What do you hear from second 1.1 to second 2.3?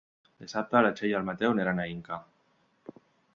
i en Mateu iran a Inca.